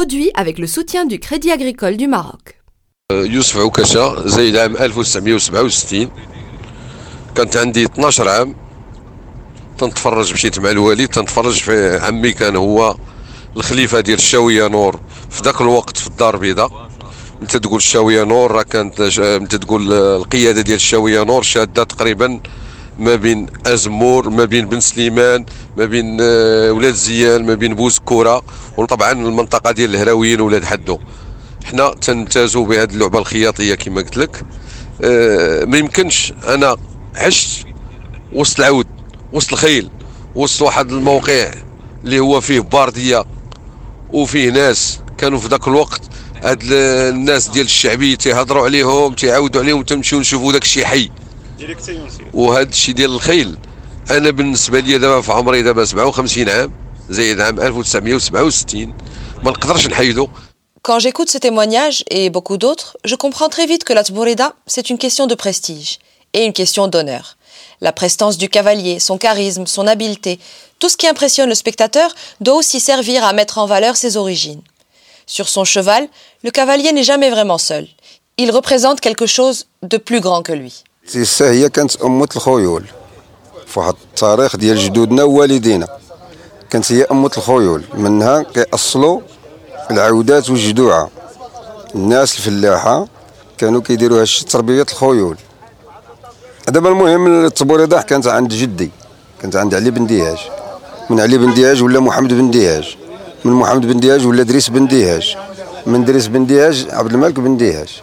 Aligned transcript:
Produit 0.00 0.30
avec 0.34 0.58
le 0.58 0.66
soutien 0.66 1.04
du 1.04 1.18
Crédit 1.18 1.50
Agricole 1.52 1.98
du 1.98 2.08
Maroc. 2.08 2.54
يوسف 3.12 3.56
عكاشة 3.56 4.28
زايد 4.28 4.56
عام 4.56 4.76
1967 4.76 6.10
كانت 7.34 7.56
عندي 7.56 7.84
12 7.84 8.28
عام 8.28 8.54
تنتفرج 9.78 10.32
مشيت 10.32 10.58
مع 10.58 10.70
الوالد 10.70 11.08
تنتفرج 11.08 11.52
في 11.52 11.98
عمي 12.02 12.32
كان 12.32 12.56
هو 12.56 12.96
الخليفه 13.56 14.00
ديال 14.00 14.18
الشاويه 14.18 14.68
نور 14.68 15.00
في 15.30 15.42
ذاك 15.42 15.60
الوقت 15.60 15.96
في 15.96 16.06
الدار 16.06 16.34
البيضاء 16.34 16.90
انت 17.42 17.56
تقول 17.56 17.76
الشاويه 17.76 18.24
نور 18.24 18.52
راه 18.52 18.62
كانت 18.62 19.00
انت 19.18 19.54
تقول 19.54 19.92
القياده 19.92 20.60
ديال 20.60 20.76
الشاويه 20.76 21.24
نور 21.24 21.42
شاده 21.42 21.84
تقريبا 21.84 22.40
ما 23.00 23.14
بين 23.14 23.46
أزمور 23.66 24.30
ما 24.30 24.44
بين 24.44 24.68
بن 24.68 24.80
سليمان 24.80 25.46
ما 25.76 25.84
بين 25.84 26.18
آه، 26.20 26.72
ولاد 26.72 26.94
زيان 26.94 27.46
ما 27.46 27.54
بين 27.54 27.74
بوزكوره 27.74 28.42
وطبعا 28.76 29.12
المنطقة 29.12 29.70
ديال 29.70 29.94
الهراويين 29.94 30.40
ولاد 30.40 30.64
حدو. 30.64 30.98
حنا 31.64 31.94
تنمتازوا 32.00 32.66
بهذه 32.66 32.90
اللعبة 32.90 33.18
الخياطية 33.18 33.74
كما 33.74 34.00
قلت 34.00 34.16
لك. 34.16 34.42
أه 35.02 35.64
ما 35.64 35.78
يمكنش 35.78 36.32
أنا 36.48 36.76
عشت 37.16 37.66
وسط 38.32 38.58
العود 38.60 38.86
وسط 39.32 39.52
الخيل 39.52 39.90
وسط 40.34 40.62
واحد 40.62 40.92
الموقع 40.92 41.50
اللي 42.04 42.18
هو 42.20 42.40
فيه 42.40 42.60
باردية 42.60 43.24
وفيه 44.12 44.50
ناس. 44.50 45.00
كانوا 45.18 45.38
في 45.38 45.48
ذاك 45.48 45.68
الوقت 45.68 46.02
هاد 46.42 46.62
الناس 46.62 47.48
ديال 47.48 47.64
الشعبي 47.64 48.16
تيهضروا 48.16 48.64
عليهم 48.64 49.14
تيعاودوا 49.14 49.62
عليهم 49.62 49.82
تمشيو 49.82 50.20
نشوفوا 50.20 50.52
داك 50.52 50.62
الشيء 50.62 50.84
حي. 50.84 51.10
وهذا 52.33 52.69
الشيء 52.69 52.95
ديال 52.95 53.11
الخيل 53.11 53.57
انا 54.11 54.29
بالنسبه 54.29 54.79
لي 54.79 54.97
دابا 54.97 55.21
في 55.21 55.31
عمري 55.31 55.61
دابا 55.61 55.85
57 55.85 56.49
عام 56.49 56.71
زايد 57.09 57.41
عام 57.41 57.59
1967 57.59 58.93
ما 59.43 59.51
نقدرش 59.51 59.87
نحيدو 59.87 60.27
Quand 60.87 60.99
j'écoute 60.99 61.29
ces 61.31 61.39
témoignages 61.39 62.03
et 62.11 62.29
beaucoup 62.29 62.57
d'autres, 62.57 62.95
je 63.05 63.15
comprends 63.15 63.49
très 63.49 63.65
vite 63.65 63.83
que 63.83 63.93
la 63.93 64.03
Tboreda, 64.03 64.53
c'est 64.67 64.91
une 64.91 64.99
question 64.99 65.25
de 65.25 65.33
prestige 65.33 65.97
et 66.33 66.45
une 66.45 66.53
question 66.53 66.87
d'honneur. 66.87 67.37
La 67.81 67.91
prestance 67.91 68.37
du 68.37 68.49
cavalier, 68.49 68.99
son 68.99 69.17
charisme, 69.17 69.65
son 69.65 69.87
habileté, 69.87 70.39
tout 70.77 70.87
ce 70.89 70.97
qui 70.97 71.07
impressionne 71.07 71.49
le 71.49 71.55
spectateur 71.55 72.13
doit 72.39 72.53
aussi 72.53 72.79
servir 72.79 73.23
à 73.25 73.33
mettre 73.33 73.57
en 73.57 73.65
valeur 73.65 73.95
ses 73.95 74.15
origines. 74.15 74.61
Sur 75.25 75.49
son 75.49 75.63
cheval, 75.63 76.07
le 76.43 76.51
cavalier 76.51 76.91
n'est 76.91 77.09
jamais 77.11 77.31
vraiment 77.31 77.57
seul. 77.57 77.87
Il 78.37 78.51
représente 78.51 79.01
quelque 79.01 79.25
chose 79.25 79.65
de 79.81 79.97
plus 79.97 80.19
grand 80.19 80.43
que 80.43 80.53
lui. 80.53 80.83
العودات 89.90 90.50
والجدوعة. 90.50 91.10
الناس 91.94 92.36
الفلاحة 92.36 93.06
كانوا 93.58 93.80
كيديروا 93.80 94.20
هادشي 94.20 94.44
تربية 94.44 94.82
الخيول. 94.82 95.36
دابا 96.68 96.88
المهم 96.88 97.44
التبوريضة 97.44 98.02
كانت 98.02 98.26
عند 98.26 98.52
جدي. 98.52 98.90
كانت 99.42 99.56
عند 99.56 99.74
علي 99.74 99.90
بن 99.90 100.06
دياج 100.06 100.38
من 101.10 101.20
علي 101.20 101.38
بن 101.38 101.54
دياج 101.54 101.82
ولا 101.82 102.00
محمد 102.00 102.32
بن 102.32 102.50
دياج 102.50 102.96
من 103.44 103.52
محمد 103.52 103.86
بن 103.86 104.00
دياج 104.00 104.26
ولا 104.26 104.42
دريس 104.42 104.68
بن 104.68 104.86
دياج 104.86 105.36
من 105.86 106.04
دريس 106.04 106.26
بن 106.26 106.46
دياج 106.46 106.86
عبد 106.90 107.12
الملك 107.12 107.40
بن 107.40 107.56
دياج 107.56 108.02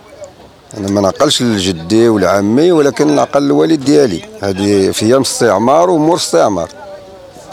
أنا 0.78 0.92
ما 0.92 1.02
نعقلش 1.02 1.42
لجدي 1.42 2.10
ولا 2.10 2.30
عمي 2.30 2.72
ولكن 2.72 3.16
نعقل 3.16 3.44
الوالد 3.44 3.86
ديالي. 3.86 4.22
هذه 4.42 4.92
في 4.92 5.06
أيام 5.06 5.22
الاستعمار 5.22 5.90
ومور 5.90 6.16
الاستعمار 6.16 6.70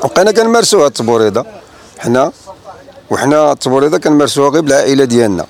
وبقينا 0.04 0.32
كنمارسوها 0.32 0.86
التبوريضه 0.86 1.44
حنا 1.98 2.32
وحنا 3.10 3.52
التبوريضه 3.52 3.98
كنمارسوها 3.98 4.50
غير 4.50 4.62
بالعائلة 4.62 5.04
ديالنا. 5.04 5.46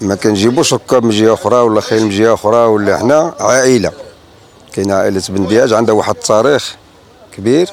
ما 0.00 0.14
كنجيبوش 0.14 0.74
ركاب 0.74 1.04
من 1.04 1.10
جهة 1.10 1.34
أخرى 1.34 1.56
ولا 1.56 1.80
خيل 1.80 2.02
من 2.02 2.10
جهة 2.10 2.34
أخرى 2.34 2.56
ولا 2.56 2.98
حنا 2.98 3.34
عائلة. 3.40 3.92
كاينة 4.72 4.94
عائلة 4.94 5.22
بن 5.28 5.46
دياج 5.46 5.72
عندها 5.72 5.94
واحد 5.94 6.14
التاريخ 6.14 6.76
كبير 7.36 7.70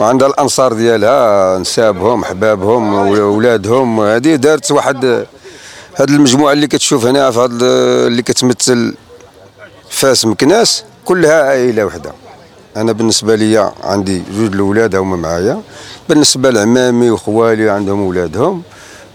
وعندها 0.00 0.28
الأنصار 0.28 0.72
ديالها 0.72 1.58
نسابهم 1.58 2.24
حبابهم 2.24 2.94
ولادهم. 3.18 4.00
هذه 4.00 4.34
دارت 4.34 4.70
واحد 4.72 5.26
هاد 6.00 6.10
المجموعة 6.10 6.52
اللي 6.52 6.66
كتشوف 6.66 7.06
هنا 7.06 7.30
في 7.30 7.38
هاد 7.38 7.62
اللي 7.62 8.22
كتمثل 8.22 8.94
فاس 9.90 10.24
مكناس 10.24 10.84
كلها 11.04 11.42
عائلة 11.42 11.84
وحدة. 11.84 12.12
أنا 12.76 12.92
بالنسبة 12.92 13.34
لي 13.34 13.72
عندي 13.84 14.22
جوج 14.36 14.52
الأولاد 14.54 14.94
هما 14.94 15.16
معايا. 15.16 15.62
بالنسبة 16.08 16.50
لعمامي 16.50 17.10
وخوالي 17.10 17.70
عندهم 17.70 18.00
ولادهم 18.00 18.62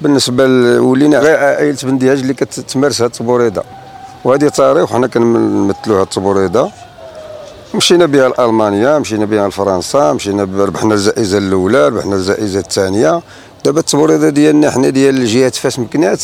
بالنسبة 0.02 0.44
ولينا 0.80 1.20
غير 1.20 1.38
عائلة 1.38 1.78
بن 1.84 1.98
دياج 1.98 2.20
اللي 2.20 2.34
كتمارس 2.34 3.02
هاد 3.02 3.10
التبوريضه 3.10 3.64
وهذه 4.24 4.48
تاريخ 4.48 4.92
وحنا 4.92 5.08
كنمثلوا 5.08 5.98
هاد 6.00 6.02
التبوريضه 6.02 6.72
مشينا 7.76 8.06
بها 8.06 8.30
لألمانيا 8.30 9.00
مشينا 9.00 9.26
بها 9.26 9.48
لفرنسا 9.48 10.14
مشينا 10.14 10.44
ربحنا 10.44 10.94
الجائزة 10.94 11.38
الأولى 11.38 11.88
ربحنا 11.88 12.16
الجائزة 12.16 12.60
الثانية. 12.60 13.22
دابا 13.66 13.80
التبوريضه 13.80 14.30
ديالنا 14.30 14.72
حنا 14.72 14.90
ديال 14.90 15.26
جهة 15.26 15.50
فاس 15.50 15.80
مكنات 15.80 16.24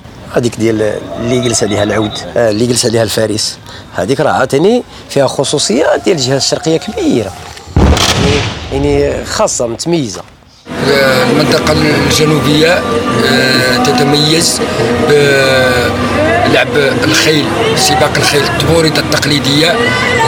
هذيك 0.33 0.55
ديال 0.55 0.81
اللي 1.19 1.41
جلس 1.41 1.63
عليها 1.63 1.83
العود 1.83 2.11
آه، 2.37 2.49
اللي 2.49 2.65
جلس 2.65 2.85
عليها 2.85 3.03
الفارس. 3.03 3.57
هذيك 3.95 4.19
راه 4.19 4.31
عاوتاني 4.31 4.83
فيها 5.09 5.27
خصوصيات 5.27 6.01
ديال 6.05 6.17
الجهة 6.17 6.37
الشرقية 6.37 6.77
كبيرة. 6.77 7.31
يعني 8.71 9.01
يعني 9.01 9.25
خاصة 9.25 9.67
متميزة. 9.67 10.21
المنطقة 10.87 11.71
الجنوبية 11.71 12.73
آه، 13.25 13.77
تتميز 13.83 14.59
بلعب 16.45 16.67
الخيل 17.03 17.45
سباق 17.75 18.11
الخيل 18.17 18.43
التبوريدة 18.43 19.01
التقليدية. 19.01 19.75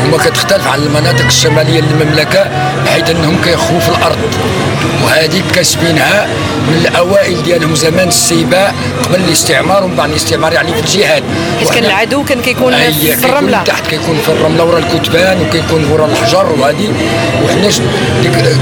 وما 0.04 0.18
كتختلف 0.18 0.68
عن 0.68 0.80
المناطق 0.80 1.26
الشمالية 1.26 1.82
للمملكة 1.82 2.46
بحيث 2.86 3.10
إنهم 3.10 3.38
كيخووا 3.44 3.80
في 3.80 3.90
الأرض. 3.90 4.18
وهذه 5.04 5.42
كاسبينها 5.56 6.28
من 6.68 6.86
الأوائل 6.86 7.44
ديالهم 7.44 7.76
زمان 7.76 8.08
السيباء 8.08 8.76
قبل 9.04 9.16
الاستعمار 9.16 9.84
ومن 9.84 9.96
بعد 9.96 10.10
الاستعمار 10.10 10.54
يعني 10.54 10.74
في 10.74 10.80
الجهاد. 10.80 11.24
حيت 11.60 11.70
كان 11.70 11.86
العدو 11.86 12.24
كان 12.24 12.42
كيكون 12.42 12.74
في 12.76 13.26
الرملة. 13.26 13.64
تحت 13.64 13.88
كيكون 13.88 14.18
في 14.26 14.30
الرملة 14.30 14.64
ورا 14.64 14.80
الكتبان 14.80 15.42
وكيكون 15.42 15.92
ورا 15.92 16.06
الحجر 16.06 16.52
وهذه. 16.60 16.94
وحنا 17.46 17.70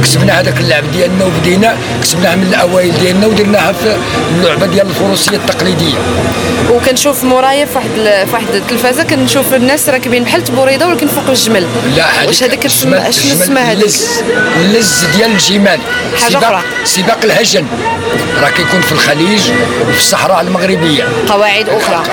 كسبنا 0.03 0.39
هذاك 0.39 0.59
اللعب 0.59 0.91
ديالنا 0.91 1.25
وبدينا 1.25 1.75
كسبناها 2.01 2.35
من 2.35 2.43
الأوائل 2.43 2.99
ديالنا 2.99 3.27
ودرناها 3.27 3.71
في 3.71 3.95
اللعبة 4.35 4.65
ديال 4.65 4.87
الفروسية 4.87 5.37
التقليدية. 5.37 5.97
وكنشوف 6.71 7.23
مورايا 7.41 7.65
في 7.65 7.75
واحد 7.75 7.89
في 8.25 8.33
واحد 8.33 8.55
التلفازة 8.55 9.03
كنشوف 9.03 9.53
الناس 9.53 9.89
راكبين 9.89 10.23
بحال 10.23 10.43
تبوريده 10.43 10.87
ولكن 10.87 11.07
فوق 11.07 11.29
الجمل. 11.29 11.67
لا 11.95 12.05
واش 12.27 12.43
هذاك 12.43 12.67
شنو 12.67 12.95
اسمها 12.97 13.71
هذيك؟ 13.71 13.93
اللز 14.55 15.05
ديال 15.15 15.31
الجمال. 15.31 15.79
حاجة 16.21 16.37
أخرى. 16.37 16.61
سباق 16.83 17.19
الهجن. 17.23 17.65
راه 18.41 18.49
كيكون 18.49 18.81
في 18.81 18.91
الخليج 18.91 19.41
وفي 19.81 19.97
الصحراء 19.97 20.41
المغربية. 20.41 21.03
قواعد 21.29 21.69
أخرى. 21.69 22.03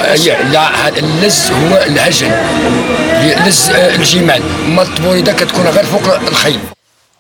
لا 0.53 0.89
اللز 0.99 1.51
هو 1.51 1.77
الهجن. 1.87 2.33
لز 3.47 3.71
الجمال. 3.71 4.43
أما 4.67 4.83
التبوريدة 4.83 5.33
كتكون 5.33 5.67
غير 5.67 5.85
فوق 5.85 6.15
الخيل. 6.29 6.59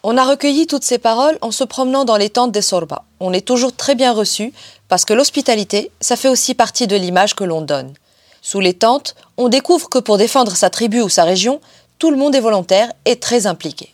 On 0.03 0.17
a 0.17 0.25
recueilli 0.25 0.67
toutes 0.67 0.83
ces 0.83 0.97
paroles 0.97 1.37
en 1.41 1.51
se 1.51 1.63
promenant 1.63 2.03
dans 2.03 2.17
les 2.17 2.29
tentes 2.29 2.51
des 2.51 2.61
Sorba. 2.61 3.03
On 3.21 3.31
est 3.31 3.45
toujours 3.51 3.73
très 3.73 3.95
bien 3.95 4.11
reçu 4.11 4.51
parce 4.89 5.05
que 5.05 5.13
l'hospitalité, 5.13 5.91
ça 6.01 6.15
fait 6.17 6.27
aussi 6.27 6.53
partie 6.55 6.87
de 6.87 6.97
l'image 6.97 7.35
que 7.35 7.45
l'on 7.45 7.61
donne. 7.61 7.93
Sous 8.41 8.59
les 8.59 8.73
tentes, 8.73 9.15
on 9.37 9.47
découvre 9.47 9.87
que 9.89 9.99
pour 9.99 10.17
défendre 10.17 10.55
sa 10.57 10.69
tribu 10.69 11.01
ou 11.01 11.07
sa 11.07 11.23
région, 11.23 11.61
tout 11.99 12.11
le 12.11 12.17
monde 12.17 12.35
est 12.35 12.41
volontaire 12.41 12.89
et 13.05 13.15
très 13.15 13.47
impliqué. 13.47 13.93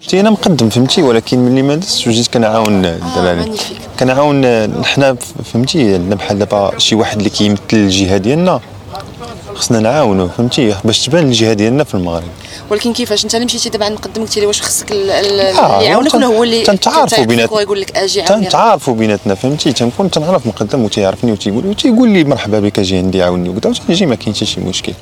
شتي 0.00 0.20
انا 0.20 0.30
مقدم 0.30 0.68
فهمتي 0.68 1.02
ولكن 1.02 1.38
ملي 1.38 1.62
ما 1.62 1.74
دزتش 1.74 2.06
وجيت 2.06 2.26
كنعاون 2.26 2.84
الدراري 2.84 3.52
كنعاون 4.00 4.84
حنا 4.84 5.16
فهمتي 5.52 5.94
عندنا 5.94 6.14
بحال 6.14 6.38
دابا 6.38 6.78
شي 6.78 6.94
واحد 6.94 7.18
اللي 7.18 7.30
كيمثل 7.30 7.62
الجهه 7.72 8.16
ديالنا 8.16 8.60
خصنا 9.55 9.79
نعاونوا 9.79 10.27
فهمتي؟ 10.27 10.75
باش 10.83 11.05
تبان 11.05 11.25
الجهة 11.27 11.53
ديالنا 11.53 11.83
في 11.83 11.95
المغرب. 11.95 12.27
ولكن 12.69 12.93
كيفاش؟ 12.93 13.23
انت 13.23 13.35
اللي 13.35 13.45
مشيتي 13.45 13.69
دابا 13.69 13.89
نقدم 13.89 14.21
قلتي 14.21 14.39
لي 14.39 14.45
واش 14.45 14.61
خصك 14.61 14.91
اللي 14.91 15.43
يعاونك 15.85 16.13
ولا 16.13 16.25
هو 16.25 16.43
اللي 16.43 16.63
تنتعارفوا 16.63 17.23
بيناتنا. 17.23 17.57
ويقول 17.57 17.81
لك 17.81 17.97
أجي 17.97 18.21
تنتعارفوا 18.21 18.93
بيناتنا 18.93 19.35
فهمتي؟ 19.35 19.73
تنكون 19.73 20.11
تنعرف 20.11 20.47
مقدم 20.47 20.83
وتيعرفني 20.83 21.31
وتيقول 21.31 21.65
وتيقول 21.65 22.09
لي 22.09 22.23
مرحبا 22.23 22.59
بك 22.59 22.79
أجي 22.79 22.97
عندي 22.97 23.23
عاوني 23.23 23.49
وكذا 23.49 23.69
وتجي 23.69 24.05
ما 24.05 24.15
كاين 24.15 24.35
حتى 24.35 24.45
شي 24.45 24.61
مشكل. 24.61 24.93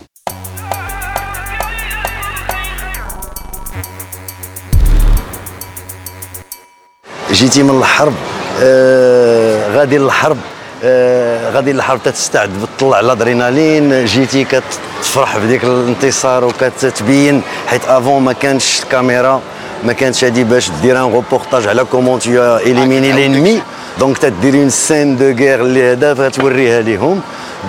جيتي 7.32 7.64
من 7.64 7.78
الحرب 7.80 8.14
آه 8.62 9.78
غادي 9.78 9.98
للحرب. 9.98 10.38
آه 10.83 11.51
غادي 11.51 11.71
للحرب 11.74 12.03
تستعد 12.03 12.50
بتطلع 12.50 13.00
الادرينالين 13.00 14.06
جيتي 14.06 14.45
كتفرح 14.45 15.38
بديك 15.38 15.63
الانتصار 15.63 16.45
وكتبين 16.45 17.41
حيت 17.68 17.85
avant 17.86 18.24
ما 18.24 18.33
كانش 18.33 18.79
الكاميرا 18.83 19.41
ما 19.83 19.94
كانتش 19.94 20.24
هادي 20.24 20.44
باش 20.44 20.69
دير 20.81 20.97
un 20.98 21.12
reportage 21.12 21.68
على 21.68 21.83
comment 21.84 22.19
tu 22.19 22.57
élimines 22.57 23.12
l'ennemi 23.12 23.62
donc 24.00 24.18
تدير 24.18 24.56
une 24.56 24.69
scène 24.69 25.18
de 25.18 25.25
guerre 25.25 25.62
اللي 25.62 25.91
هذا 25.91 26.29
توريها 26.29 26.81
ليهم 26.81 27.21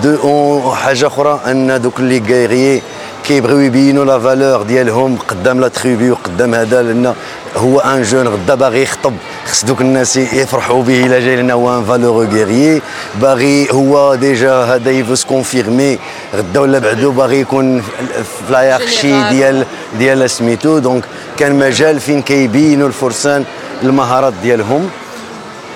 de 0.03 0.71
حاجة 0.71 1.07
أخرى 1.07 1.39
et 1.47 1.81
donc 1.81 1.99
les 1.99 2.23
guerriers 2.27 2.81
كيبغيو 3.23 3.59
يبينوا 3.59 4.05
la 4.05 4.19
valeur 4.19 4.61
ديالهم 4.61 5.17
قدام 5.27 5.61
la 5.61 5.67
tribu 5.67 6.11
وقدام 6.11 6.55
هذا 6.55 6.81
لأن 6.83 7.13
هو 7.55 7.79
un 7.79 8.03
jeune 8.03 8.27
غدا 8.27 8.55
باغي 8.55 8.83
يخطب. 8.83 9.13
خص 9.45 9.65
دوك 9.65 9.81
الناس 9.81 10.17
يفرحوا 10.17 10.83
به 10.83 11.05
إلا 11.05 11.19
جاي 11.19 11.35
لنا 11.35 11.53
هو 11.53 11.77
un 11.77 11.85
valeureux 11.85 12.25
guerrier 12.25 12.81
باغي 13.21 13.67
هو 13.71 14.15
déjà 14.15 14.53
هذا 14.53 14.91
il 14.91 14.99
veut 14.99 15.15
se 15.15 15.30
confirmer 15.30 15.99
غدا 16.35 16.59
ولا 16.59 16.79
بعدو 16.79 17.11
باغي 17.11 17.39
يكون 17.39 17.81
في 17.81 18.51
la 18.51 18.64
hiérarchie 18.64 19.29
ديال 19.29 19.65
ديال 19.99 20.29
سميتو. 20.29 20.79
donc 20.79 21.03
كان 21.37 21.59
مجال 21.59 21.99
فين 21.99 22.21
كيبينوا 22.21 22.87
الفرسان 22.87 23.45
المهارات 23.83 24.33
ديالهم. 24.43 24.89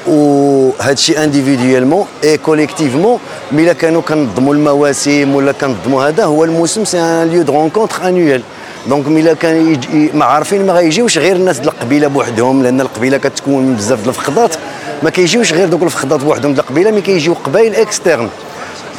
وهذا 0.08 0.92
الشيء 0.92 1.24
individuellement 1.24 2.06
et 2.24 2.38
collectivement 2.38 3.20
إلا 3.60 3.74
كانوا 3.74 4.02
كنظموا 4.02 4.54
المواسم 4.54 5.36
ولا 5.36 5.52
كنظموا 5.52 6.08
هذا 6.08 6.24
هو 6.26 6.44
الموسم 6.44 6.86
c'est 6.86 7.00
un 7.00 7.30
lieu 7.30 7.42
de 7.42 7.54
rencontre 7.54 8.08
annuel 8.08 8.42
donc 8.88 9.08
ملي 9.08 9.36
كان 9.36 9.80
ما 10.14 10.26
عارفين 10.26 10.66
ما 10.66 10.74
غيجيوش 10.74 11.18
غير 11.18 11.36
الناس 11.36 11.58
ديال 11.58 11.70
القبيلة 11.70 12.08
بوحدهم 12.08 12.64
لأن 12.64 12.82
القبيلة 12.82 13.18
كتكون 13.18 13.64
من 13.64 13.76
بزاف 13.76 14.00
ديال 14.00 14.10
الفخضات 14.10 14.56
ما 15.04 15.10
كيجيوش 15.10 15.54
غير 15.54 15.68
دوك 15.68 15.84
الفخضات 15.84 16.20
بوحدهم 16.20 16.54
ديال 16.54 16.64
القبيلة 16.64 16.92
mais 16.92 17.02
كيجيو 17.02 17.34
قبايل 17.34 17.76
externes 17.76 18.30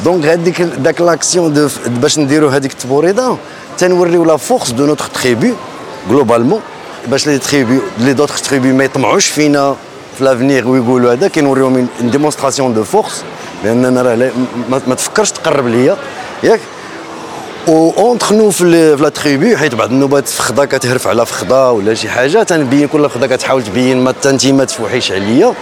donc 0.03 0.25
هذيك 0.25 0.61
داك 0.61 1.01
l'action 1.01 1.69
باش 1.87 2.19
نديروا 2.19 2.51
هذيك 2.51 2.71
التبوريده 2.71 3.37
تنوريو 3.77 4.23
la 4.25 4.37
force 4.37 4.71
de 4.71 4.85
notre 4.85 5.05
tribu 5.05 5.53
globalement 6.09 6.61
باش 7.07 7.27
les 7.27 7.37
tribus 7.37 7.79
les 7.97 8.13
d'autres 8.13 8.37
tribus 8.37 8.71
ما 8.71 8.83
يطمعوش 8.83 9.27
فينا 9.27 9.75
في 10.17 10.23
l'avenir 10.23 10.67
ويقولوا 10.67 11.13
هذا 11.13 11.27
كنوريهم 11.27 11.87
démonstration 12.01 12.73
de 12.73 12.83
force 12.83 13.23
لأن 13.63 13.97
راه 13.97 14.31
ما 14.87 14.95
تفكرش 14.95 15.31
تقرب 15.31 15.67
ليا. 15.67 15.97
ياك؟ 16.43 16.59
entre 17.67 18.33
nous 18.33 18.49
في 18.49 18.95
la 18.99 19.09
tribu 19.09 19.57
حيت 19.57 19.75
بعض 19.75 19.89
النوبات 19.91 20.27
فخده 20.27 20.65
كتهرف 20.65 21.07
على 21.07 21.25
فخده 21.25 21.71
ولا 21.71 21.93
شي 21.93 22.09
حاجة 22.09 22.43
تنبين 22.43 22.87
كل 22.87 23.09
فخده 23.09 23.27
كتحاول 23.27 23.63
تبين 23.63 24.03
ما 24.03 24.13
انت 24.25 24.47
ما 24.47 24.65
تفوحيش 24.65 25.11
عليا. 25.11 25.53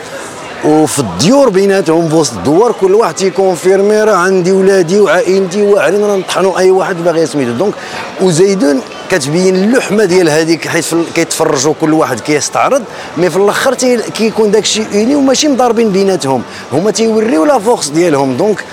وفي 0.66 1.00
الديور 1.00 1.50
بيناتهم 1.50 2.10
في 2.10 2.16
وسط 2.16 2.34
الدوار 2.34 2.72
كل 2.72 2.96
واحد 2.96 3.16
تي 3.16 3.32
confirmer 3.32 4.04
راه 4.04 4.16
عندي 4.16 4.52
ولادي 4.52 5.00
وعائلتي 5.00 5.62
واعرين 5.62 6.04
راه 6.04 6.16
نطحنوا 6.16 6.60
أي 6.60 6.72
واحد 6.72 6.96
باغي 7.04 7.26
سميتو 7.26 7.52
donc 7.52 7.74
وزيدون 8.22 8.82
كتبين 9.10 9.56
اللحمة 9.56 10.06
ديال 10.06 10.30
هذيك 10.30 10.68
حيت 10.68 10.86
كيتفرجوا 11.34 11.74
كل 11.82 11.94
واحد 11.94 12.20
كيستعرض 12.20 12.84
mais 13.18 13.30
في 13.30 13.38
الأخر 13.38 13.74
كيكون 14.14 14.52
داك 14.52 14.64
الشيء 14.64 14.88
uni 14.94 15.16
وماشي 15.16 15.48
مضاربين 15.48 15.90
بيناتهم. 15.90 16.44
هما 16.74 16.92
تيوريو 16.92 17.46
la 17.46 17.60
force 17.60 17.88
ديالهم. 17.88 18.38
donc 18.38 18.64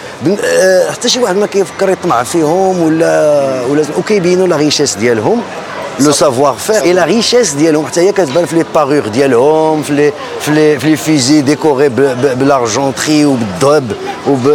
آه، 0.44 0.90
حتى 0.90 1.08
شي 1.08 1.20
واحد 1.20 1.36
ما 1.36 1.46
كيفكر 1.46 1.90
يطمع 1.90 2.22
فيهم 2.22 2.82
ولا 2.82 3.62
ولا 3.70 3.84
وكيبينوا 3.98 4.46
la 4.46 4.56
richesse 4.56 4.94
ديالهم 4.94 5.40
le 6.00 6.12
savoir-faire 6.12 6.82
et 6.82 6.92
la 6.92 7.04
richesse 7.04 7.52
ديالهم. 7.52 7.86
حتى 7.86 8.00
هي 8.00 8.12
كتبان 8.12 8.46
في 8.46 8.56
les 8.56 8.64
parures 8.74 9.08
ديالهم 9.08 9.82
في 9.82 9.92
les 9.92 10.12
في 10.40 10.50
les 10.50 10.78
في 10.78 10.90
les 10.90 10.96
fusils 10.96 11.40
décorés 11.40 11.88
ب 11.88 11.99
l'argenterie 11.99 13.26
وبالذهب 13.26 13.92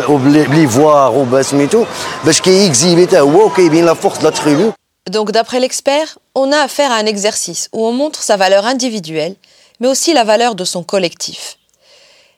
وب 0.09 0.30
l'ivoire 0.30 1.11
وبسميتو 1.11 1.85
باش 2.25 2.41
كيكزيبي 2.41 3.07
حتى 3.07 3.19
هو 3.19 3.45
وكيبين 3.45 3.85
la 3.85 3.93
force 3.93 4.23
la 4.23 4.29
tribu 4.29 4.71
Donc 5.17 5.31
d'après 5.31 5.59
l'expert, 5.59 6.09
on 6.34 6.52
a 6.52 6.58
affaire 6.58 6.90
à 6.92 6.96
un 6.96 7.06
exercice 7.06 7.68
où 7.72 7.86
on 7.86 7.92
montre 7.92 8.22
sa 8.22 8.36
valeur 8.36 8.66
individuelle, 8.66 9.34
mais 9.80 9.88
aussi 9.88 10.12
la 10.12 10.24
valeur 10.24 10.54
de 10.54 10.64
son 10.64 10.82
collectif. 10.82 11.56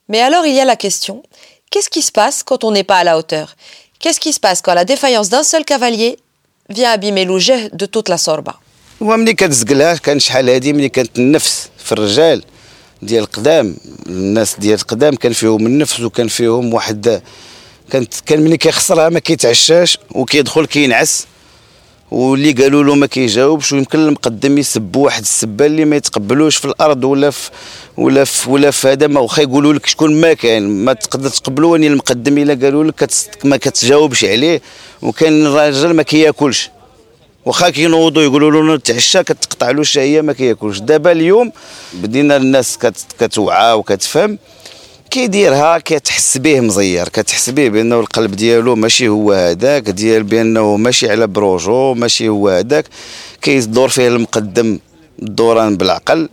Mais 0.09 0.21
alors 0.21 0.47
il 0.47 0.55
y 0.55 0.61
a 0.61 0.65
la 0.65 0.77
question, 0.77 1.23
qu'est-ce 1.71 1.91
qui 1.91 2.03
se 2.03 2.13
passe 2.13 2.43
quand 2.43 2.65
on 2.65 2.71
n'est 2.71 2.85
pas 2.85 2.99
à 2.99 3.05
la 3.05 3.19
hauteur 3.19 3.57
Qu'est-ce 3.99 4.19
qui 4.19 4.33
se 4.33 4.41
passe 4.41 4.63
quand 4.63 4.75
la 4.75 4.85
défaillance 4.85 5.29
d'un 5.29 5.45
seul 5.45 5.65
cavalier 5.65 6.19
vient 6.69 6.91
abîmer 6.91 7.25
le 7.25 7.39
jet 7.39 7.71
de 7.73 7.87
toute 7.87 8.09
la 8.09 8.19
sorba 8.19 8.59
وملي 9.01 9.35
كتزقلها 9.35 9.95
كان 9.95 10.19
شحال 10.19 10.51
هادي 10.51 10.73
ملي 10.73 10.89
كانت 10.89 11.19
النفس 11.19 11.69
في 11.79 11.93
الرجال 11.93 12.43
ديال 13.03 13.23
القدام 13.23 13.77
الناس 14.07 14.57
ديال 14.59 14.79
القدام 14.81 15.15
كان 15.15 15.33
فيهم 15.33 15.67
النفس 15.67 16.01
وكان 16.01 16.29
فيهم 16.29 16.75
واحد 16.75 17.23
كانت 17.91 18.15
كان 18.27 18.41
ملي 18.41 18.57
كيخسرها 18.57 19.09
ما 19.09 19.19
كيتعشاش 19.19 19.99
وكيدخل 20.11 20.67
كينعس 20.67 21.27
واللي 22.12 22.52
قالوا 22.52 22.84
له 22.84 22.96
ما 22.96 23.08
كيجاوبش 23.08 23.74
ويمكن 23.74 24.00
المقدم 24.00 24.58
يسب 24.58 24.96
واحد 24.96 25.22
السبة 25.22 25.66
اللي 25.66 25.86
ما 25.86 25.96
يتقبلوش 25.96 26.56
في 26.56 26.66
الأرض 26.66 27.04
ولا 27.04 27.30
في 27.30 27.50
ولا 27.98 28.24
في 28.24 28.50
ولا 28.50 28.72
في 28.72 28.88
هذا. 28.88 29.08
ما 29.08 29.20
واخا 29.20 29.42
يقولوا 29.42 29.74
لك 29.74 29.86
شكون 29.86 30.22
ما 30.22 30.34
كان 30.34 30.86
ما 30.86 30.94
تقدر 30.94 31.30
تقبلوا 31.30 31.78
اني 31.78 31.88
المقدم 31.88 32.38
إلا 32.38 32.66
قالوا 32.66 32.84
لك 32.84 33.10
ما 33.44 33.58
كتجاوبش 33.58 34.26
عليه 34.26 34.62
وكان 35.02 35.46
الراجل 35.46 35.94
ما 35.94 36.04
كياكلش. 36.04 36.70
واخا 37.46 37.70
كينوضوا 37.70 38.24
يقولوا 38.24 38.52
له 38.52 38.76
نتعشى 38.76 39.24
كتقطع 39.24 39.72
له 39.72 39.82
الشهيه 39.82 40.22
ما 40.22 40.34
كياكلش. 40.34 40.80
دابا 40.80 41.12
اليوم 41.12 41.52
بدينا 41.94 42.38
الناس 42.38 42.78
كتوعى 43.20 43.74
وكتفهم. 43.74 44.38
كيديرها 45.12 45.78
كتحس 45.78 46.38
به 46.38 46.60
مزير 46.60 47.10
كتحس 47.10 47.50
به 47.50 47.68
بأنه 47.70 48.00
القلب 48.00 48.36
ديالو 48.36 48.76
ماشي 48.76 49.08
هو 49.08 49.32
هذاك 49.32 49.90
ديال 49.90 50.24
بأنه 50.24 50.78
ماشي 50.78 51.10
على 51.10 51.28
بروجو 51.28 51.94
ماشي 51.94 52.30
هو 52.30 52.50
هذاك 52.50 52.86
كيدور 53.42 53.90
فيه 53.90 54.08
المقدم 54.08 54.80
الدوران 55.22 55.78
بالعقل 55.78 56.30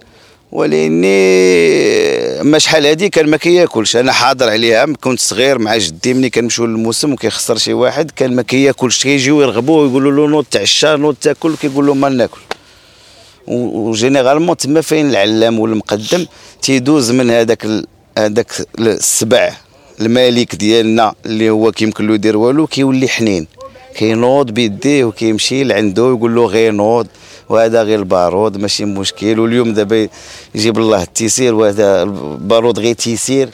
ولاني 0.52 2.42
ما 2.42 2.58
شحال 2.58 2.86
هادي 2.86 3.08
كان 3.08 3.26
ما 3.26 3.36
كياكلش. 3.36 3.96
أنا 3.96 4.12
حاضر 4.12 4.50
عليها 4.50 4.86
كنت 4.86 5.20
صغير 5.20 5.58
مع 5.58 5.76
جدي 5.76 6.14
ملي 6.14 6.30
كنمشيو 6.30 6.66
للموسم 6.66 7.12
وكيخسر 7.12 7.56
شي 7.56 7.72
واحد 7.72 8.10
كان 8.10 8.36
ما 8.36 8.42
كياكلش. 8.42 9.02
كيجيو 9.02 9.42
يرغبوه 9.42 9.82
ويقولوا 9.82 10.12
له 10.12 10.28
نوض 10.32 10.44
تعشى 10.50 10.96
نوض 10.96 11.14
تاكل 11.14 11.56
كيقول 11.56 11.86
لهم 11.86 12.00
ما 12.00 12.08
ناكل. 12.08 12.40
و 13.46 13.55
généralement 13.55 14.56
تما 14.56 14.80
فين 14.80 15.10
العلام 15.10 15.60
والمقدم؟ 15.60 16.26
تيدوز 16.62 17.10
من 17.10 17.30
هذاك 17.30 17.66
هذاك 18.18 18.52
السبع 18.78 19.52
الملك 20.00 20.54
ديالنا 20.54 21.14
اللي 21.26 21.50
هو 21.50 21.72
كيمكن 21.72 22.06
له 22.06 22.14
يدير 22.14 22.36
والو 22.36 22.66
كيولي 22.66 23.08
حنين. 23.08 23.46
كينوض 23.96 24.50
بيديه 24.50 25.04
وكيمشي 25.04 25.64
لعندو 25.64 26.16
يقول 26.16 26.34
له 26.34 26.46
غير 26.46 26.72
نوض 26.72 27.06
وهذا 27.48 27.82
غير 27.82 27.98
البارود 27.98 28.56
ماشي 28.56 28.84
مشكل. 28.84 29.40
واليوم 29.40 29.72
دابا 29.74 30.08
يجيب 30.54 30.78
الله 30.78 31.02
التيسير 31.02 31.54
وهذا 31.54 32.02
البارود 32.02 32.78
غير 32.78 32.94
تيسير. 32.94 33.48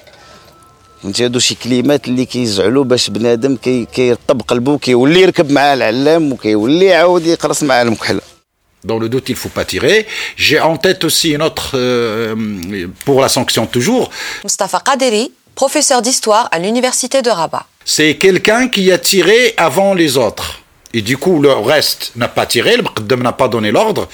فهمتي؟ 1.02 1.24
هادو 1.24 1.38
شي 1.38 1.54
كلمات 1.54 2.08
اللي 2.08 2.24
كيزعلوا 2.24 2.84
باش 2.84 3.10
بنادم 3.10 3.56
كيرطب 3.92 4.42
قلبه 4.42 4.78
كيولي 4.78 5.20
يركب 5.20 5.50
معاه 5.50 5.74
العلام 5.74 6.32
وكيولي 6.32 6.84
يعاود 6.84 7.26
يقرص 7.26 7.62
معاه 7.62 7.82
المكحله 7.82 8.20
Dans 8.84 8.98
le 8.98 9.08
doute, 9.08 9.28
il 9.28 9.32
ne 9.32 9.38
faut 9.38 9.50
pas 9.50 9.64
tirer. 9.64 10.06
J'ai 10.36 10.58
en 10.60 10.76
tête 10.76 11.04
aussi 11.04 11.30
une 11.32 11.42
autre, 11.42 11.72
euh, 11.74 12.86
pour 13.04 13.20
la 13.20 13.28
sanction 13.28 13.66
toujours. 13.66 14.10
Mustafa 14.44 14.80
Qaderi, 14.80 15.32
professeur 15.54 16.00
d'histoire 16.00 16.48
à 16.50 16.58
l'université 16.58 17.20
de 17.20 17.30
Rabat. 17.30 17.66
C'est 17.84 18.16
quelqu'un 18.16 18.68
qui 18.68 18.90
a 18.92 18.98
tiré 18.98 19.54
avant 19.56 19.94
les 19.94 20.16
autres. 20.16 20.59
Et 20.92 21.02
du 21.02 21.16
coup, 21.16 21.40
le 21.40 21.52
reste 21.52 22.10
n'a 22.16 22.26
pas 22.26 22.46
tiré, 22.46 22.76
le 22.76 22.82
Mqaddam 22.82 23.22
n'a 23.22 23.32
pas 23.32 23.46
donné 23.46 23.70
l'ordre, 23.70 24.08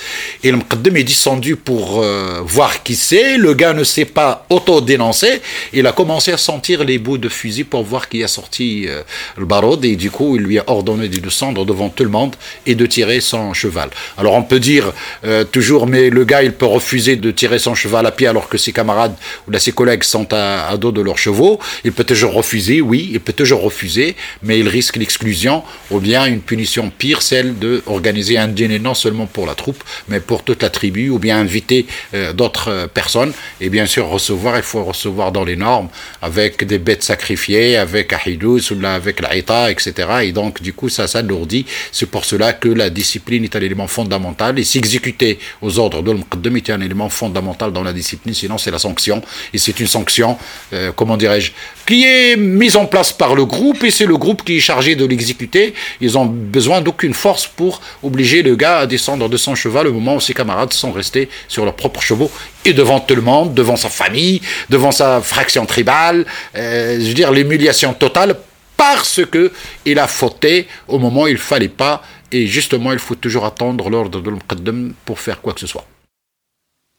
et 0.44 0.50
le 0.50 0.58
Mqaddam 0.58 0.98
est 0.98 1.04
descendu 1.04 1.56
pour 1.56 2.02
euh, 2.02 2.42
voir 2.44 2.82
qui 2.82 2.96
c'est. 2.96 3.38
Le 3.38 3.54
gars 3.54 3.72
ne 3.72 3.82
s'est 3.82 4.04
pas 4.04 4.44
auto-dénoncé, 4.50 5.40
il 5.72 5.86
a 5.86 5.92
commencé 5.92 6.32
à 6.32 6.36
sentir 6.36 6.84
les 6.84 6.98
bouts 6.98 7.16
de 7.16 7.30
fusil 7.30 7.64
pour 7.64 7.82
voir 7.82 8.10
qui 8.10 8.22
a 8.22 8.28
sorti 8.28 8.84
euh, 8.88 9.00
le 9.38 9.46
barod, 9.46 9.82
et 9.86 9.96
du 9.96 10.10
coup, 10.10 10.36
il 10.36 10.42
lui 10.42 10.58
a 10.58 10.64
ordonné 10.66 11.08
de 11.08 11.18
descendre 11.18 11.64
devant 11.64 11.88
tout 11.88 12.04
le 12.04 12.10
monde 12.10 12.36
et 12.66 12.74
de 12.74 12.84
tirer 12.84 13.22
son 13.22 13.54
cheval. 13.54 13.88
Alors 14.18 14.34
on 14.34 14.42
peut 14.42 14.60
dire 14.60 14.92
euh, 15.24 15.44
toujours, 15.44 15.86
mais 15.86 16.10
le 16.10 16.24
gars, 16.26 16.42
il 16.42 16.52
peut 16.52 16.66
refuser 16.66 17.16
de 17.16 17.30
tirer 17.30 17.58
son 17.58 17.74
cheval 17.74 18.04
à 18.04 18.10
pied 18.10 18.26
alors 18.26 18.50
que 18.50 18.58
ses 18.58 18.72
camarades 18.72 19.16
ou 19.48 19.58
ses 19.58 19.72
collègues 19.72 20.02
sont 20.02 20.30
à 20.34 20.76
dos 20.76 20.92
de 20.92 21.00
leurs 21.00 21.16
chevaux. 21.16 21.58
Il 21.84 21.92
peut 21.92 22.04
toujours 22.04 22.34
refuser, 22.34 22.82
oui, 22.82 23.08
il 23.12 23.20
peut 23.20 23.32
toujours 23.32 23.62
refuser, 23.62 24.14
mais 24.42 24.58
il 24.58 24.68
risque 24.68 24.96
l'exclusion 24.96 25.62
ou 25.90 26.00
bien 26.00 26.26
une 26.26 26.42
punition 26.42 26.65
pire, 26.96 27.22
celle 27.22 27.58
d'organiser 27.58 28.38
un 28.38 28.48
dîner 28.48 28.78
non 28.78 28.94
seulement 28.94 29.26
pour 29.26 29.46
la 29.46 29.54
troupe, 29.54 29.82
mais 30.08 30.20
pour 30.20 30.42
toute 30.42 30.62
la 30.62 30.70
tribu, 30.70 31.10
ou 31.10 31.18
bien 31.18 31.38
inviter 31.38 31.86
euh, 32.14 32.32
d'autres 32.32 32.70
euh, 32.70 32.86
personnes. 32.86 33.32
Et 33.60 33.70
bien 33.70 33.86
sûr, 33.86 34.08
recevoir, 34.08 34.56
il 34.56 34.62
faut 34.62 34.84
recevoir 34.84 35.32
dans 35.32 35.44
les 35.44 35.56
normes, 35.56 35.88
avec 36.22 36.64
des 36.64 36.78
bêtes 36.78 37.02
sacrifiées, 37.02 37.76
avec 37.76 38.12
Ahidous, 38.12 38.72
ou 38.72 38.86
avec 38.86 39.20
l'Aïta, 39.20 39.70
etc. 39.70 39.92
Et 40.22 40.32
donc, 40.32 40.62
du 40.62 40.72
coup, 40.72 40.88
ça 40.88 41.06
s'alourdit. 41.06 41.66
C'est 41.92 42.06
pour 42.06 42.24
cela 42.24 42.52
que 42.52 42.68
la 42.68 42.90
discipline 42.90 43.44
est 43.44 43.56
un 43.56 43.60
élément 43.60 43.86
fondamental. 43.86 44.58
Et 44.58 44.64
s'exécuter 44.64 45.38
aux 45.62 45.78
ordres 45.78 46.02
de 46.02 46.12
l'Mqaddam 46.12 46.56
est 46.56 46.70
un 46.70 46.80
élément 46.80 47.08
fondamental 47.08 47.72
dans 47.72 47.82
la 47.82 47.92
discipline, 47.92 48.34
sinon 48.34 48.58
c'est 48.58 48.70
la 48.70 48.78
sanction. 48.78 49.22
Et 49.52 49.58
c'est 49.58 49.78
une 49.80 49.86
sanction, 49.86 50.36
euh, 50.72 50.92
comment 50.94 51.16
dirais-je, 51.16 51.52
qui 51.86 52.04
est 52.04 52.36
mise 52.36 52.76
en 52.76 52.86
place 52.86 53.12
par 53.12 53.34
le 53.34 53.44
groupe, 53.44 53.84
et 53.84 53.90
c'est 53.90 54.06
le 54.06 54.16
groupe 54.16 54.44
qui 54.44 54.56
est 54.56 54.60
chargé 54.60 54.94
de 54.94 55.04
l'exécuter. 55.04 55.74
Ils 56.00 56.18
ont 56.18 56.26
besoin 56.56 56.80
d'aucune 56.80 57.12
force 57.12 57.46
pour 57.46 57.82
obliger 58.02 58.40
le 58.42 58.56
gars 58.56 58.78
à 58.78 58.86
descendre 58.86 59.28
de 59.28 59.36
son 59.36 59.54
cheval 59.54 59.86
au 59.88 59.92
moment 59.92 60.14
où 60.16 60.20
ses 60.20 60.32
camarades 60.32 60.72
sont 60.72 60.90
restés 60.90 61.28
sur 61.48 61.66
leurs 61.66 61.76
propres 61.82 62.00
chevaux 62.00 62.30
et 62.64 62.72
devant 62.72 62.98
tout 62.98 63.14
le 63.14 63.20
monde, 63.20 63.52
devant 63.52 63.76
sa 63.76 63.90
famille, 63.90 64.40
devant 64.70 64.90
sa 64.90 65.20
fraction 65.20 65.66
tribale, 65.66 66.24
euh, 66.56 66.98
je 66.98 67.08
veux 67.08 67.18
dire 67.22 67.30
l'humiliation 67.30 67.92
totale 67.92 68.36
parce 68.78 69.20
que 69.32 69.52
il 69.84 69.98
a 69.98 70.06
fauté 70.06 70.66
au 70.88 70.98
moment 70.98 71.24
où 71.24 71.28
il 71.28 71.42
fallait 71.52 71.76
pas 71.84 72.02
et 72.32 72.46
justement 72.46 72.90
il 72.96 73.02
faut 73.06 73.16
toujours 73.16 73.44
attendre 73.44 73.90
l'ordre 73.90 74.18
de 74.22 74.30
l'Muqaddam 74.30 74.94
pour 75.04 75.18
faire 75.20 75.42
quoi 75.42 75.52
que 75.52 75.60
ce 75.60 75.66
soit. 75.66 75.84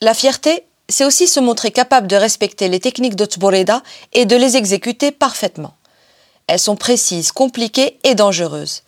La 0.03 0.13
fierté, 0.13 0.53
c'est 0.87 1.05
aussi 1.09 1.25
se 1.27 1.39
montrer 1.39 1.71
capable 1.71 2.05
de 2.05 2.15
respecter 2.15 2.67
les 2.69 2.79
techniques 2.79 3.15
de 3.15 3.25
Tboreda 3.25 3.81
et 4.13 4.25
de 4.25 4.35
les 4.35 4.55
exécuter 4.55 5.09
parfaitement. 5.11 5.73
Elles 6.45 6.59
sont 6.59 6.75
précises, 6.75 7.31
compliquées 7.31 7.97
et 8.03 8.13
dangereuses. 8.13 8.83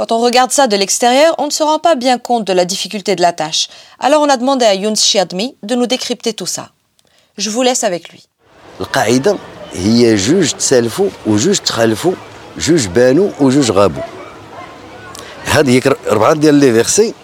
Quand 0.00 0.12
on 0.12 0.20
regarde 0.20 0.50
ça 0.50 0.66
de 0.66 0.76
l'extérieur, 0.76 1.34
on 1.36 1.44
ne 1.44 1.50
se 1.50 1.62
rend 1.62 1.78
pas 1.78 1.94
bien 1.94 2.16
compte 2.16 2.46
de 2.46 2.54
la 2.54 2.64
difficulté 2.64 3.16
de 3.16 3.20
la 3.20 3.34
tâche. 3.34 3.68
Alors 3.98 4.22
on 4.22 4.30
a 4.30 4.38
demandé 4.38 4.64
à 4.64 4.74
Younes 4.74 4.96
Chiadmi 4.96 5.56
de 5.62 5.74
nous 5.74 5.86
décrypter 5.86 6.32
tout 6.32 6.46
ça. 6.46 6.70
Je 7.36 7.50
vous 7.50 7.60
laisse 7.60 7.84
avec 7.84 8.08
lui. 8.08 8.22
القاعدة 8.80 9.36
هي 9.72 10.16
جوج 10.16 10.52
تسالفوا 10.52 11.08
وجوج 11.26 11.58
تخالفوا 11.58 12.12
جوج 12.58 12.86
بانوا 12.86 13.30
وجوج 13.40 13.70
غابوا 13.70 14.02
هذه 15.44 15.70
هي 15.70 15.82
ربعة 16.08 16.34
ديال 16.34 16.54
les 16.54 16.72
versets 16.72 17.14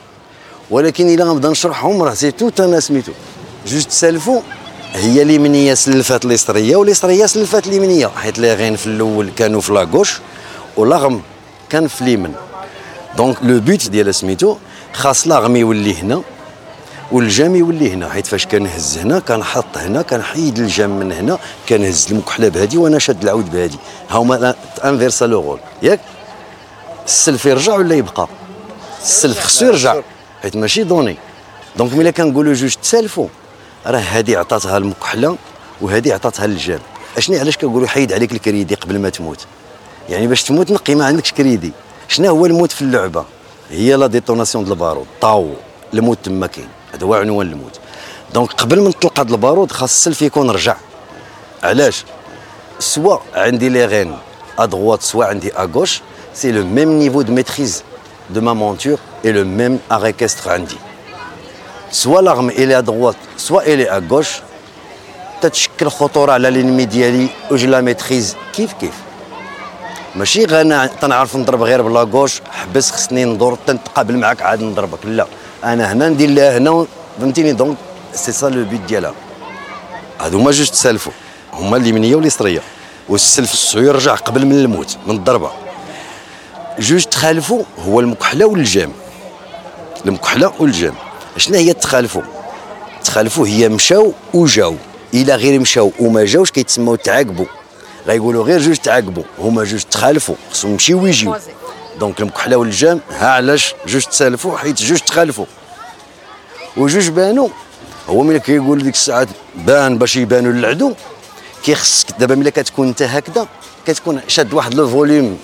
ولكن 0.71 1.15
الا 1.15 1.25
غنبدا 1.25 1.49
نشرحهم 1.49 2.03
راه 2.03 2.15
c'est 2.15 2.31
tout 2.31 2.61
un 2.61 2.81
سميتو 2.81 3.13
جوج 3.67 3.85
تسالفوا 3.85 4.41
هي 4.93 5.23
اليمنيه 5.23 5.75
سلفات 5.75 6.25
اليسريه 6.25 6.77
واليسريه 6.77 7.27
سلفات 7.27 7.67
اليمنيه 7.67 8.07
حيت 8.07 8.39
les 8.39 8.55
rênes 8.55 8.77
في 8.77 8.87
الأول 8.87 9.31
كانوا 9.37 9.61
في 9.61 9.73
la 9.73 9.85
gauche 9.85 10.21
و 10.77 10.83
l'arme 10.83 11.23
كان 11.71 11.89
في 11.89 12.03
اليمن 12.03 12.46
donc 13.17 13.37
le 13.43 13.61
but 13.61 13.89
ديال 13.89 14.15
سميتو 14.15 14.57
خاص 14.93 15.27
l'arme 15.27 15.59
يولي 15.59 15.95
هنا 15.95 16.23
والجام 17.13 17.57
يولي 17.57 17.93
هنا 17.93 18.09
حيت 18.09 18.27
فاش 18.27 18.47
كنهز 18.47 18.99
هنا 18.99 19.19
كنحط 19.19 19.79
هنا 19.79 20.03
كنحيد 20.03 20.59
الجام 20.59 20.99
من 20.99 21.13
هنا 21.13 21.39
كنهز 21.69 22.07
المكحلة 22.11 22.49
بهادي 22.49 22.79
وأنا 22.79 22.99
شاد 22.99 23.23
العود 23.23 23.51
بهادي. 23.51 23.79
ها 24.11 24.17
هما 24.17 24.55
inversent 24.85 25.25
le 25.25 25.41
rôle. 25.41 25.61
ياك؟ 25.83 26.01
السلف 27.07 27.47
يرجع 27.47 27.75
ولا 27.75 27.95
يبقى؟ 27.95 28.29
السلف 29.03 29.41
خصو 29.41 29.67
يرجع 29.67 30.01
حيت 30.43 30.57
ماشي 30.57 30.83
donné. 30.85 31.17
donc 31.77 31.95
ملي 31.95 32.13
كنقولوا 32.13 32.55
جوج 32.55 32.75
تسالفوا 32.75 33.29
راه 33.87 33.99
هادي 33.99 34.37
عطاتها 34.37 34.77
المكحلة 34.79 35.37
وهادي 35.81 36.13
عطاتها 36.13 36.45
الجام. 36.45 36.81
أشني 37.17 37.39
علاش 37.39 37.57
كنقولوا 37.57 37.89
حيد 37.89 38.13
عليك 38.13 38.33
الكريدي 38.33 38.75
قبل 38.75 38.99
ما 38.99 39.09
تموت؟ 39.09 39.47
يعني 40.09 40.27
باش 40.27 40.43
تموت 40.43 40.71
نقي 40.71 40.95
ما 40.95 41.05
عندكش 41.05 41.33
كريدي. 41.33 41.73
شنو 42.09 42.29
هو 42.29 42.47
الموت 42.47 42.73
في 42.73 42.83
اللعبة؟ 42.83 43.25
هي 43.71 43.95
la 43.95 44.07
détonation 44.07 44.65
ديال 44.65 44.75
البارود. 44.75 45.07
طاو. 45.21 45.51
الموت 45.95 46.19
تما 46.23 46.47
كاين. 46.47 46.69
هذا 46.95 47.07
هو 47.07 47.15
عنوان 47.15 47.47
الموت. 47.47 47.81
donc 48.35 48.53
قبل 48.53 48.81
ما 48.81 48.89
نطلق 48.89 49.21
هذا 49.21 49.31
البارود 49.31 49.73
خاص 49.73 49.91
السلف 49.91 50.23
يكون 50.23 50.51
رجع. 50.51 50.77
علاش؟ 51.63 52.05
soit 52.79 53.17
عندي 53.35 53.69
les 53.69 53.85
rênes 53.85 54.19
à 54.59 54.65
droite 54.65 55.03
soit 55.03 55.25
عندي 55.25 55.53
à 55.53 55.60
gauche 55.60 56.01
c'est 56.35 56.53
le 56.53 56.65
même 56.65 56.99
niveau 56.99 57.23
de 57.23 57.33
maîtrise 57.33 57.83
de 58.31 58.41
ma 58.41 58.53
monture 58.53 58.99
et 59.25 59.33
le 59.33 59.45
même 59.45 59.79
registre 59.93 60.51
عندي. 60.51 60.77
سوا 61.91 62.21
لاغم 62.21 62.49
الي 62.51 62.79
ادغوات 62.79 63.17
سوا 63.37 63.63
الي 63.63 63.91
اغوش 63.91 64.41
تتشكل 65.41 65.89
خطورة 65.89 66.33
على 66.33 66.51
l'ennemi 66.51 66.85
ديالي 66.85 67.29
و 67.51 67.57
je 67.57 67.69
la 67.69 67.81
maîtrise 67.81 68.37
كيف 68.53 68.73
كيف؟ 68.73 69.06
ماشي 70.17 70.45
غانا 70.45 70.87
تنعرف 70.87 71.37
نضرب 71.37 71.63
غير 71.63 71.83
ب 71.83 71.90
la 71.90 72.05
gauche 72.05 72.41
حبس 72.51 72.91
خصني 72.91 73.25
ندور 73.25 73.59
تنتقابل 73.67 74.17
معاك 74.17 74.43
عاد 74.43 74.63
نضربك. 74.63 74.99
لا 75.05 75.27
أنا 75.65 75.93
هنا 75.93 76.09
ندير 76.09 76.31
لها 76.31 76.59
هنا 76.59 76.87
فهمتيني؟ 77.21 77.53
donc 77.53 77.77
c'est 78.15 78.33
ça 78.33 78.47
le 78.47 78.65
but 78.65 78.81
ديالها. 78.81 79.15
هادو 80.21 80.39
هما 80.39 80.51
جوج 80.51 80.69
تسالفوا 80.69 81.13
هما 81.53 81.77
اليمنيه 81.77 82.17
واليسريه 82.17 82.63
والسلف 83.09 83.53
الصعو 83.53 83.83
يرجع 83.83 84.15
قبل 84.15 84.47
من 84.47 84.59
الموت 84.59 84.97
من 85.07 85.15
الضربة. 85.15 85.51
جوج 86.79 87.05
تخالفوا 87.05 87.63
هو 87.79 88.01
المكحلة 88.01 88.47
والجام 88.47 88.93
المكحلة 90.07 90.53
والجام 90.59 90.95
شنو 91.37 91.57
هي 91.57 91.71
التخالفوا 91.71 92.23
تخالفوا 93.05 93.47
هي 93.47 93.69
مشاو 93.69 94.13
وجاو. 94.35 94.75
إلى 95.15 95.35
غير 95.35 95.61
مشاو 95.61 95.93
وما 96.01 96.25
جاوش 96.25 96.51
كيتسموا 96.51 96.97
تعاقبوا 96.97 97.47
غيقولوا 98.07 98.45
غير 98.45 98.61
جوج 98.61 98.77
تعاقبوا 98.77 99.23
هما 99.39 99.65
جوج 99.65 99.83
تخالفوا 99.83 100.35
خصهم 100.51 100.73
يمشيو 100.73 101.03
ويجيو. 101.03 101.37
donc 102.01 102.21
المكحلة 102.21 102.57
والجام 102.57 103.01
ها 103.11 103.29
علاش 103.29 103.75
جوج 103.87 104.05
تسالفوا 104.05 104.59
حيت 104.59 104.83
جوج 104.83 104.99
تخالفوا. 104.99 105.47
وجوج 106.77 107.09
بانوا 107.09 107.49
هو 108.09 108.23
ملي 108.23 108.41
كيقول 108.41 108.83
ديك 108.83 108.95
الساعات 108.95 109.29
بان 109.55 109.99
باش 109.99 110.17
يبانوا 110.17 110.53
للعدو 110.53 110.93
كيخصك 111.65 112.07
دابا 112.19 112.35
ملي 112.35 112.51
كتكون 112.51 112.89
انت 112.89 113.03
هكذا 113.03 113.47
كتكون 113.87 114.21
شاد 114.29 114.55
واحد 114.55 114.75
le 114.75 114.89
volume 114.89 115.39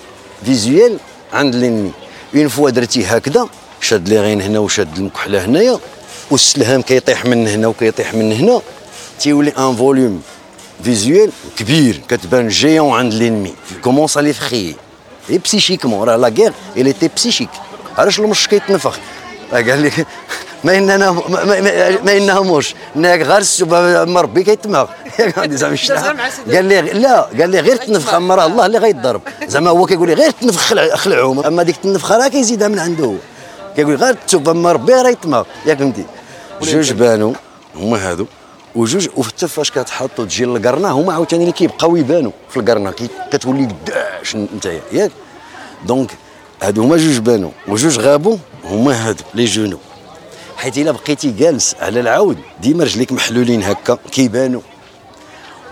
visuel 0.45 0.97
عند 1.33 1.55
l'ennemi. 1.55 1.91
une 2.35 2.47
fois 2.47 2.69
درتي 2.69 3.05
هكذا 3.05 3.47
شاد 3.81 4.09
les 4.09 4.19
rênes 4.19 4.41
هنا 4.41 4.59
وشاد 4.59 4.97
المكحلة 4.97 5.45
هنايا 5.45 5.79
والسلهام 6.31 6.81
كيطيح 6.81 7.25
من 7.25 7.47
هنا 7.47 7.67
وكيطيح 7.67 8.13
من 8.13 8.31
هنا 8.31 8.61
تيولي 9.19 9.49
un 9.49 9.75
volume. 9.75 10.21
visuel 10.83 11.31
كبير 11.57 12.01
كتبان 12.09 12.47
جيون 12.47 12.93
عند 12.93 13.13
l'ennemi 13.13 13.53
commence 13.83 14.17
l'effrayer 14.17 14.75
et 15.29 15.37
psychiquement 15.37 16.09
راه 16.09 16.15
لا 16.15 16.27
غير 16.27 16.53
il 16.77 16.87
était 16.87 17.09
psychique. 17.19 17.57
علاش 17.97 18.19
المش 18.19 18.47
كيتنفخ؟ 18.47 18.97
قال 19.53 19.83
لك 19.83 20.07
ما 20.63 20.77
إننا 20.77 21.11
ما 22.03 22.17
إنها 22.17 22.39
موش. 22.39 22.75
انك 22.95 23.21
غير 23.21 24.05
مربي 24.05 24.43
كيتماغ 24.43 24.87
قال 26.47 26.65
لي 26.65 26.81
لا 26.81 27.21
قال 27.21 27.49
لي 27.49 27.59
غير 27.59 27.75
تنفخ. 27.75 28.13
أما 28.13 28.35
راه 28.35 28.45
الله 28.45 28.65
اللي 28.65 28.77
غيضرب 28.77 29.21
زعما 29.47 29.69
هو 29.69 29.85
كيقول 29.85 30.07
لي 30.07 30.13
غير 30.13 30.31
تنفخ 30.31 30.73
خلعهم. 30.95 31.45
أما 31.45 31.63
ديك 31.63 31.75
التنفخة 31.75 32.17
راه 32.17 32.27
كيزيدها 32.27 32.67
من 32.67 32.79
عنده. 32.79 33.05
هو 33.05 33.15
كيقول 33.75 33.95
غير 33.95 34.13
تشوف 34.27 34.49
أما 34.49 34.71
ربي 34.71 34.93
راه 34.93 35.09
يتماغ 35.09 35.43
ياك 35.65 35.77
فهمتي 35.77 36.05
جوج 36.61 36.91
بانوا 36.91 37.33
هما 37.75 38.09
هادو. 38.11 38.25
وجوج 38.75 39.07
وحتى 39.17 39.47
فاش 39.47 39.71
كتحط 39.71 40.19
وتجي 40.19 40.45
للقرنة 40.45 40.91
هما 40.91 41.13
عاوتاني 41.13 41.43
اللي 41.43 41.53
كيبقاو 41.53 41.95
يبانوا 41.95 42.31
في 42.49 42.57
القرنة 42.57 42.93
كتولي 43.31 43.65
قداش 43.65 44.35
نتايا 44.35 44.81
ياك. 44.91 45.11
donc 45.85 46.11
هادو 46.61 46.83
هما 46.83 46.97
جوج 46.97 47.17
بانوا 47.17 47.51
وجوج 47.67 47.99
غابوا 47.99 48.37
هما 48.65 49.09
هادو 49.09 49.23
les 49.33 49.45
genoux. 49.45 49.77
حيت 50.57 50.77
إلا 50.77 50.91
بقيتي 50.91 51.31
جالس 51.31 51.75
على 51.79 51.99
العود 51.99 52.37
ديما 52.61 52.83
رجليك 52.83 53.11
محلولين 53.11 53.63
هكا 53.63 53.97
كيبانوا 54.11 54.61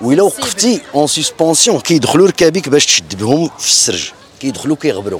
وإلا 0.01 0.23
وقفتي 0.23 0.81
en 0.95 1.07
suspension 1.07 1.79
كيدخلوا 1.79 2.27
ركابيك 2.27 2.69
باش 2.69 2.85
تشد 2.85 3.15
بهم 3.15 3.49
في 3.59 3.67
السرج 3.67 4.11
كيدخلوا 4.39 4.75
كيغبروا. 4.75 5.19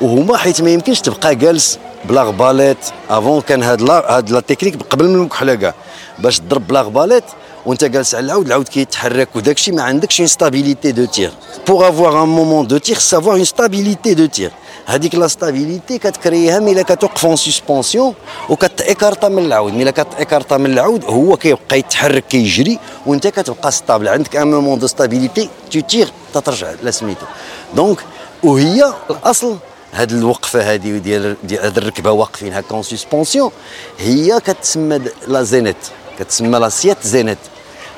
وهما 0.00 0.36
حيت 0.36 0.62
ما 0.62 0.70
يمكنش 0.70 1.00
تبقى 1.00 1.34
جالس 1.34 1.78
ب 2.04 2.22
l'arbalète 2.22 2.78
avant 3.10 3.40
كان 3.40 3.62
هاد 3.62 3.80
la 3.80 4.16
هاد 4.16 4.30
la 4.30 4.40
technique 4.40 4.82
قبل 4.82 5.08
من 5.08 5.14
المكحله 5.14 5.54
كاع 5.54 5.74
باش 6.22 6.38
تضرب 6.38 6.66
ب 6.66 6.82
l'arbalète 6.82 7.24
وانت 7.66 7.84
جالس 7.84 8.14
على 8.14 8.24
العود 8.24 8.46
العود 8.46 8.68
كيتحرك 8.68 9.36
وداك 9.36 9.56
الشيء 9.56 9.74
ما 9.74 9.82
عندكش 9.82 10.20
une 10.20 10.28
stabilité 10.28 10.92
de 10.92 11.04
tir 11.04 11.32
pour 11.66 11.88
avoir 11.88 12.22
un 12.22 12.28
moment 12.28 12.66
de 12.66 12.78
tir 12.78 12.98
savoir 12.98 13.36
une 13.36 13.44
stabilité 13.44 14.14
de 14.14 14.26
tir 14.26 14.50
هذيك 14.86 15.14
la 15.14 15.28
stabilité 15.28 15.98
كت 15.98 16.13
créer 16.13 16.50
ها 16.50 16.58
ملي 16.58 16.84
كتوقف 16.84 17.26
en 17.26 17.36
suspension 17.36 18.14
وكت 18.48 18.72
écarter 18.72 19.28
من 19.28 19.44
العود. 19.44 19.72
ملي 19.72 19.92
كت 19.92 20.06
écarter 20.06 20.56
من 20.56 20.66
العود 20.66 21.04
هو 21.04 21.36
كيبقى 21.36 21.78
يتحرك 21.78 22.26
كيجري 22.26 22.78
وانت 23.06 23.26
كتبقى 23.26 23.72
stable 23.72 24.08
عندك 24.08 24.36
un 24.36 24.50
moment 24.50 24.78
de 24.78 24.86
stabilité 24.86 25.48
de 25.70 25.80
tir 25.80 26.08
تترجع 26.34 26.72
لسميتو 26.82 27.26
donc 27.74 27.98
وهي 28.42 28.94
الأصل. 29.10 29.56
هاد 29.92 30.12
الوقفة 30.12 30.74
هذه 30.74 30.98
ديال 30.98 31.36
هاد 31.52 31.78
الركبة 31.78 32.10
واقفينها 32.10 32.60
en 32.60 32.82
suspension 32.82 33.50
هي 33.98 34.40
كتسمى 34.40 35.00
لا 35.28 35.42
زينيت 35.42 35.76
كتسمى 36.19 36.59
لاسيت 36.59 36.97
زينيت 37.03 37.37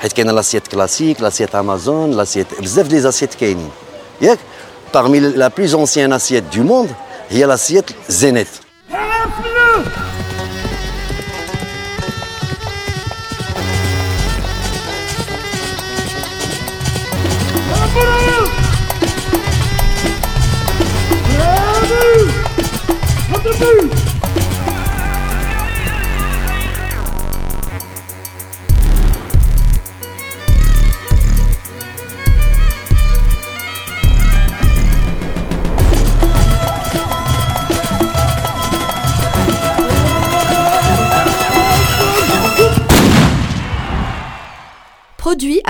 حيت 0.00 0.12
كاينه 0.12 0.32
لاسيت 0.32 0.66
كلاسيك 0.68 1.20
لاسيت 1.20 1.54
امازون 1.54 2.10
لاسيت 2.10 2.46
بزاف 2.60 2.86
ديال 2.86 3.02
لاسيت 3.02 3.34
كاينين 3.34 3.70
ياك 4.20 4.38
parmi 4.92 5.20
la 5.20 5.50
plus 5.50 5.74
ancienne 5.74 6.12
assiette 6.12 6.48
du 6.50 6.62
monde 6.62 6.88
هي 7.30 7.46
l'assiette 7.46 7.92
Zénith 8.08 8.61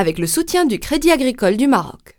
Avec 0.04 0.20
le 0.20 0.28
soutien 0.28 0.66
du 0.66 0.80
Crédit 0.80 1.12
agricole 1.12 1.56
du 1.56 1.66
Maroc. 1.66 2.13